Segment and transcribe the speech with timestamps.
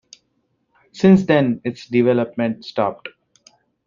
[0.93, 3.09] Since then, its development stopped.